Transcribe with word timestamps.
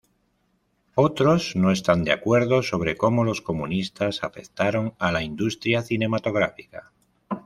Otros 0.95 1.55
no 1.55 1.69
están 1.69 2.03
de 2.03 2.11
acuerdo 2.11 2.63
sobre 2.63 2.97
cómo 2.97 3.23
los 3.23 3.41
comunistas 3.41 4.23
afectaron 4.23 4.95
a 4.97 5.11
la 5.11 5.21
industria 5.21 5.83
cinematográfica. 5.83 6.91